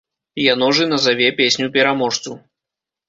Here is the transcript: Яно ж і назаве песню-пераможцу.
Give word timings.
Яно 0.53 0.69
ж 0.77 0.87
і 0.87 0.89
назаве 0.93 1.27
песню-пераможцу. 1.41 2.31